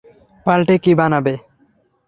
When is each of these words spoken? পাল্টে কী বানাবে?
পাল্টে 0.45 0.75
কী 0.83 0.91
বানাবে? 0.99 1.33